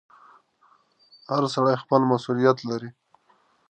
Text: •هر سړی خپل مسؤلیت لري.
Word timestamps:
•هر 1.31 1.43
سړی 1.55 1.75
خپل 1.83 2.01
مسؤلیت 2.11 2.57
لري. 2.69 2.89